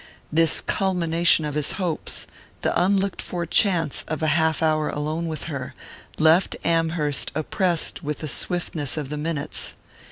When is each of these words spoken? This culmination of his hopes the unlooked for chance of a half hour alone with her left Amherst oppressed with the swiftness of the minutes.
This 0.31 0.61
culmination 0.61 1.45
of 1.45 1.53
his 1.53 1.73
hopes 1.73 2.25
the 2.63 2.73
unlooked 2.75 3.21
for 3.21 3.45
chance 3.45 4.03
of 4.07 4.23
a 4.23 4.27
half 4.33 4.63
hour 4.63 4.89
alone 4.89 5.27
with 5.27 5.43
her 5.43 5.75
left 6.17 6.55
Amherst 6.65 7.31
oppressed 7.35 8.01
with 8.03 8.17
the 8.17 8.27
swiftness 8.27 8.97
of 8.97 9.09
the 9.09 9.17
minutes. 9.19 9.75